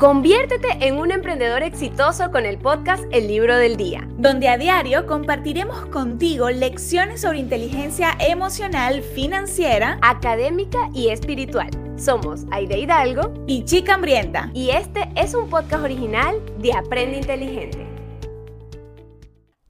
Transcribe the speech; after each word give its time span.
Conviértete 0.00 0.78
en 0.80 0.98
un 0.98 1.10
emprendedor 1.10 1.62
exitoso 1.62 2.30
con 2.30 2.46
el 2.46 2.56
podcast 2.56 3.04
El 3.12 3.28
Libro 3.28 3.54
del 3.54 3.76
Día, 3.76 4.08
donde 4.16 4.48
a 4.48 4.56
diario 4.56 5.04
compartiremos 5.04 5.84
contigo 5.88 6.48
lecciones 6.48 7.20
sobre 7.20 7.40
inteligencia 7.40 8.16
emocional, 8.18 9.02
financiera, 9.02 9.98
académica 10.00 10.88
y 10.94 11.10
espiritual. 11.10 11.68
Somos 11.98 12.46
Aide 12.50 12.78
Hidalgo 12.78 13.34
y 13.46 13.66
Chica 13.66 13.92
Hambrienta. 13.92 14.50
Y 14.54 14.70
este 14.70 15.06
es 15.16 15.34
un 15.34 15.50
podcast 15.50 15.84
original 15.84 16.40
de 16.60 16.72
Aprende 16.72 17.18
Inteligente. 17.18 17.86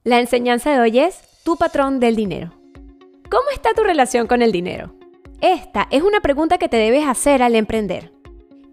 La 0.05 0.21
enseñanza 0.21 0.71
de 0.71 0.79
hoy 0.79 0.97
es 0.97 1.19
tu 1.43 1.57
patrón 1.57 1.99
del 1.99 2.15
dinero. 2.15 2.53
¿Cómo 3.29 3.49
está 3.53 3.73
tu 3.73 3.83
relación 3.83 4.27
con 4.27 4.41
el 4.41 4.53
dinero? 4.53 4.95
Esta 5.41 5.89
es 5.91 6.01
una 6.03 6.21
pregunta 6.21 6.57
que 6.57 6.69
te 6.69 6.77
debes 6.77 7.05
hacer 7.05 7.43
al 7.43 7.55
emprender. 7.55 8.20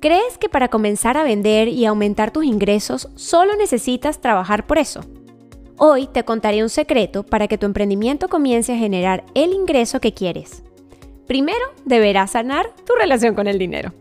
¿Crees 0.00 0.38
que 0.38 0.48
para 0.48 0.68
comenzar 0.68 1.16
a 1.16 1.24
vender 1.24 1.66
y 1.66 1.84
aumentar 1.84 2.30
tus 2.30 2.44
ingresos 2.44 3.08
solo 3.16 3.56
necesitas 3.56 4.20
trabajar 4.20 4.64
por 4.64 4.78
eso? 4.78 5.00
Hoy 5.76 6.06
te 6.06 6.22
contaré 6.22 6.62
un 6.62 6.68
secreto 6.68 7.24
para 7.24 7.48
que 7.48 7.58
tu 7.58 7.66
emprendimiento 7.66 8.28
comience 8.28 8.72
a 8.72 8.78
generar 8.78 9.24
el 9.34 9.52
ingreso 9.52 9.98
que 9.98 10.14
quieres. 10.14 10.62
Primero, 11.26 11.64
deberás 11.84 12.30
sanar 12.30 12.72
tu 12.86 12.94
relación 12.94 13.34
con 13.34 13.48
el 13.48 13.58
dinero. 13.58 13.92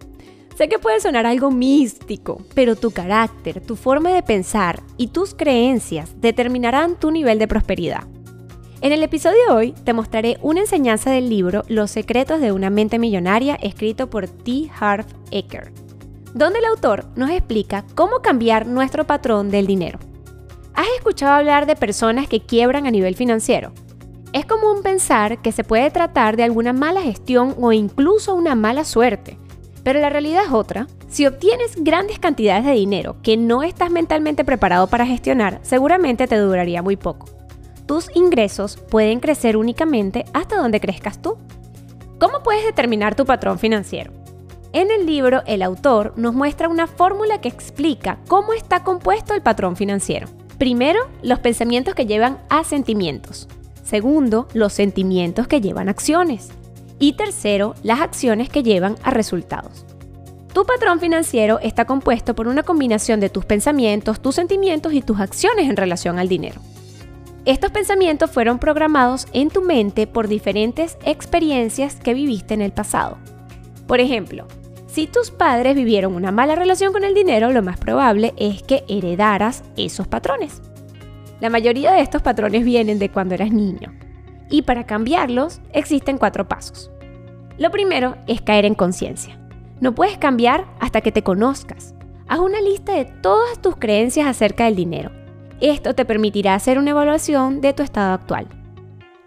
Sé 0.55 0.69
que 0.69 0.77
puede 0.77 0.99
sonar 0.99 1.25
algo 1.25 1.49
místico, 1.49 2.43
pero 2.53 2.75
tu 2.75 2.91
carácter, 2.91 3.59
tu 3.59 3.75
forma 3.75 4.11
de 4.11 4.21
pensar 4.21 4.83
y 4.97 5.07
tus 5.07 5.33
creencias 5.33 6.21
determinarán 6.21 6.99
tu 6.99 7.09
nivel 7.09 7.39
de 7.39 7.47
prosperidad. 7.47 8.03
En 8.81 8.91
el 8.91 9.01
episodio 9.01 9.39
de 9.47 9.51
hoy 9.51 9.71
te 9.83 9.93
mostraré 9.93 10.37
una 10.43 10.59
enseñanza 10.59 11.09
del 11.09 11.27
libro 11.27 11.63
Los 11.67 11.89
secretos 11.89 12.39
de 12.39 12.51
una 12.51 12.69
mente 12.69 12.99
millonaria 12.99 13.55
escrito 13.55 14.11
por 14.11 14.27
T. 14.27 14.69
Harv 14.79 15.07
Eker 15.31 15.71
donde 16.33 16.59
el 16.59 16.65
autor 16.65 17.05
nos 17.15 17.29
explica 17.29 17.85
cómo 17.95 18.19
cambiar 18.21 18.67
nuestro 18.67 19.05
patrón 19.05 19.49
del 19.49 19.67
dinero. 19.67 19.99
¿Has 20.73 20.87
escuchado 20.97 21.33
hablar 21.33 21.65
de 21.65 21.75
personas 21.75 22.27
que 22.27 22.41
quiebran 22.41 22.85
a 22.85 22.91
nivel 22.91 23.15
financiero? 23.15 23.71
Es 24.33 24.45
común 24.45 24.83
pensar 24.83 25.41
que 25.41 25.51
se 25.51 25.63
puede 25.63 25.89
tratar 25.89 26.37
de 26.37 26.43
alguna 26.43 26.73
mala 26.73 27.01
gestión 27.01 27.55
o 27.59 27.71
incluso 27.71 28.35
una 28.35 28.53
mala 28.55 28.83
suerte, 28.83 29.37
pero 29.83 29.99
la 29.99 30.09
realidad 30.09 30.43
es 30.45 30.51
otra. 30.51 30.85
Si 31.07 31.25
obtienes 31.25 31.81
grandes 31.81 32.19
cantidades 32.19 32.65
de 32.65 32.73
dinero 32.73 33.15
que 33.23 33.37
no 33.37 33.63
estás 33.63 33.89
mentalmente 33.89 34.43
preparado 34.43 34.87
para 34.87 35.05
gestionar, 35.05 35.59
seguramente 35.63 36.27
te 36.27 36.37
duraría 36.37 36.81
muy 36.83 36.97
poco. 36.97 37.27
Tus 37.85 38.13
ingresos 38.13 38.75
pueden 38.75 39.21
crecer 39.21 39.55
únicamente 39.55 40.25
hasta 40.33 40.57
donde 40.57 40.81
crezcas 40.81 41.21
tú. 41.21 41.37
¿Cómo 42.19 42.43
puedes 42.43 42.65
determinar 42.65 43.15
tu 43.15 43.25
patrón 43.25 43.59
financiero? 43.59 44.11
En 44.77 44.91
el 44.91 45.07
libro, 45.07 45.41
el 45.47 45.63
autor 45.63 46.13
nos 46.17 46.35
muestra 46.35 46.69
una 46.69 46.85
fórmula 46.85 47.41
que 47.41 47.47
explica 47.49 48.19
cómo 48.27 48.53
está 48.53 48.83
compuesto 48.83 49.33
el 49.33 49.41
patrón 49.41 49.75
financiero. 49.75 50.27
Primero, 50.59 50.99
los 51.23 51.39
pensamientos 51.39 51.95
que 51.95 52.05
llevan 52.05 52.37
a 52.49 52.63
sentimientos. 52.63 53.47
Segundo, 53.83 54.47
los 54.53 54.73
sentimientos 54.73 55.47
que 55.47 55.61
llevan 55.61 55.87
a 55.87 55.91
acciones. 55.93 56.49
Y 56.99 57.13
tercero, 57.13 57.73
las 57.81 58.01
acciones 58.01 58.49
que 58.49 58.61
llevan 58.61 58.97
a 59.01 59.09
resultados. 59.09 59.83
Tu 60.53 60.63
patrón 60.63 60.99
financiero 60.99 61.57
está 61.59 61.85
compuesto 61.85 62.35
por 62.35 62.47
una 62.47 62.61
combinación 62.61 63.19
de 63.19 63.31
tus 63.31 63.45
pensamientos, 63.45 64.21
tus 64.21 64.35
sentimientos 64.35 64.93
y 64.93 65.01
tus 65.01 65.19
acciones 65.19 65.67
en 65.71 65.75
relación 65.75 66.19
al 66.19 66.27
dinero. 66.27 66.61
Estos 67.45 67.71
pensamientos 67.71 68.29
fueron 68.29 68.59
programados 68.59 69.25
en 69.33 69.49
tu 69.49 69.63
mente 69.63 70.05
por 70.05 70.27
diferentes 70.27 70.99
experiencias 71.03 71.95
que 71.95 72.13
viviste 72.13 72.53
en 72.53 72.61
el 72.61 72.73
pasado. 72.73 73.17
Por 73.87 74.01
ejemplo, 74.01 74.45
si 74.97 75.05
tus 75.05 75.29
padres 75.29 75.75
vivieron 75.75 76.15
una 76.15 76.31
mala 76.31 76.55
relación 76.55 76.91
con 76.91 77.03
el 77.03 77.13
dinero, 77.13 77.51
lo 77.51 77.61
más 77.61 77.77
probable 77.77 78.33
es 78.35 78.63
que 78.63 78.83
heredaras 78.87 79.63
esos 79.75 80.07
patrones. 80.07 80.59
La 81.39 81.51
mayoría 81.51 81.91
de 81.91 82.01
estos 82.01 82.23
patrones 82.23 82.65
vienen 82.65 82.97
de 82.97 83.11
cuando 83.11 83.35
eras 83.35 83.51
niño. 83.51 83.93
Y 84.49 84.63
para 84.63 84.87
cambiarlos 84.87 85.61
existen 85.71 86.17
cuatro 86.17 86.47
pasos. 86.47 86.89
Lo 87.59 87.69
primero 87.69 88.15
es 88.25 88.41
caer 88.41 88.65
en 88.65 88.73
conciencia. 88.73 89.39
No 89.81 89.93
puedes 89.93 90.17
cambiar 90.17 90.65
hasta 90.79 91.01
que 91.01 91.11
te 91.11 91.21
conozcas. 91.21 91.93
Haz 92.27 92.39
una 92.39 92.59
lista 92.59 92.93
de 92.93 93.05
todas 93.05 93.61
tus 93.61 93.75
creencias 93.75 94.25
acerca 94.25 94.65
del 94.65 94.75
dinero. 94.75 95.11
Esto 95.61 95.93
te 95.93 96.05
permitirá 96.05 96.55
hacer 96.55 96.79
una 96.79 96.89
evaluación 96.89 97.61
de 97.61 97.73
tu 97.73 97.83
estado 97.83 98.15
actual. 98.15 98.47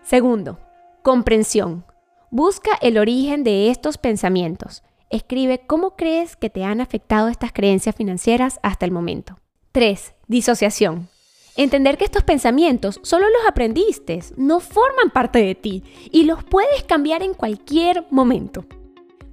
Segundo, 0.02 0.58
comprensión. 1.02 1.84
Busca 2.32 2.70
el 2.82 2.98
origen 2.98 3.44
de 3.44 3.70
estos 3.70 3.98
pensamientos 3.98 4.82
Escribe 5.10 5.62
cómo 5.66 5.96
crees 5.96 6.36
que 6.36 6.50
te 6.50 6.62
han 6.62 6.80
afectado 6.80 7.26
estas 7.26 7.52
creencias 7.52 7.96
financieras 7.96 8.60
hasta 8.62 8.86
el 8.86 8.92
momento. 8.92 9.40
3. 9.72 10.14
Disociación. 10.28 11.08
Entender 11.56 11.98
que 11.98 12.04
estos 12.04 12.22
pensamientos 12.22 13.00
solo 13.02 13.26
los 13.28 13.42
aprendiste, 13.48 14.20
no 14.36 14.60
forman 14.60 15.10
parte 15.12 15.40
de 15.40 15.56
ti 15.56 15.82
y 16.12 16.22
los 16.22 16.44
puedes 16.44 16.84
cambiar 16.84 17.24
en 17.24 17.34
cualquier 17.34 18.06
momento. 18.10 18.64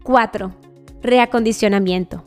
4. 0.02 0.52
Reacondicionamiento. 1.04 2.24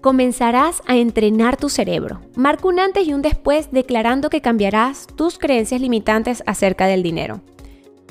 Comenzarás 0.00 0.82
a 0.86 0.96
entrenar 0.96 1.56
tu 1.56 1.68
cerebro. 1.68 2.20
Marca 2.34 2.66
un 2.66 2.80
antes 2.80 3.06
y 3.06 3.12
un 3.12 3.22
después 3.22 3.70
declarando 3.70 4.28
que 4.28 4.40
cambiarás 4.40 5.06
tus 5.06 5.38
creencias 5.38 5.80
limitantes 5.80 6.42
acerca 6.46 6.88
del 6.88 7.04
dinero. 7.04 7.42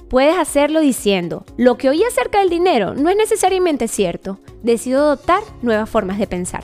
Puedes 0.09 0.37
hacerlo 0.37 0.79
diciendo, 0.79 1.43
lo 1.57 1.77
que 1.77 1.89
oí 1.89 2.01
acerca 2.03 2.39
del 2.39 2.49
dinero 2.49 2.93
no 2.93 3.09
es 3.09 3.17
necesariamente 3.17 3.89
cierto, 3.89 4.39
decido 4.63 5.01
adoptar 5.01 5.41
nuevas 5.61 5.89
formas 5.89 6.17
de 6.17 6.27
pensar. 6.27 6.63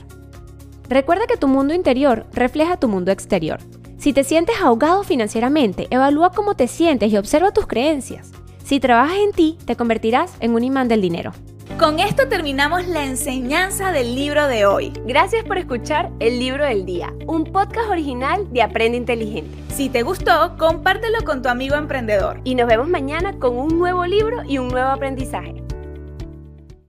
Recuerda 0.88 1.26
que 1.26 1.36
tu 1.36 1.46
mundo 1.46 1.74
interior 1.74 2.26
refleja 2.32 2.78
tu 2.78 2.88
mundo 2.88 3.12
exterior. 3.12 3.58
Si 3.98 4.14
te 4.14 4.24
sientes 4.24 4.56
ahogado 4.62 5.02
financieramente, 5.02 5.88
evalúa 5.90 6.30
cómo 6.30 6.54
te 6.54 6.68
sientes 6.68 7.12
y 7.12 7.18
observa 7.18 7.52
tus 7.52 7.66
creencias. 7.66 8.32
Si 8.64 8.80
trabajas 8.80 9.18
en 9.18 9.32
ti, 9.32 9.58
te 9.66 9.76
convertirás 9.76 10.32
en 10.40 10.54
un 10.54 10.64
imán 10.64 10.88
del 10.88 11.02
dinero. 11.02 11.32
Con 11.78 11.98
esto 11.98 12.28
terminamos 12.28 12.86
la 12.86 13.04
enseñanza 13.04 13.90
del 13.90 14.14
libro 14.14 14.46
de 14.46 14.64
hoy. 14.64 14.92
Gracias 15.06 15.44
por 15.44 15.58
escuchar 15.58 16.08
El 16.20 16.38
Libro 16.38 16.64
del 16.64 16.86
Día, 16.86 17.12
un 17.26 17.44
podcast 17.44 17.90
original 17.90 18.46
de 18.52 18.62
Aprende 18.62 18.96
Inteligente. 18.96 19.50
Si 19.74 19.88
te 19.88 20.02
gustó, 20.02 20.56
compártelo 20.56 21.24
con 21.24 21.42
tu 21.42 21.48
amigo 21.48 21.74
emprendedor. 21.74 22.40
Y 22.44 22.54
nos 22.54 22.68
vemos 22.68 22.88
mañana 22.88 23.40
con 23.40 23.56
un 23.56 23.76
nuevo 23.76 24.06
libro 24.06 24.44
y 24.46 24.58
un 24.58 24.68
nuevo 24.68 24.88
aprendizaje. 24.88 25.63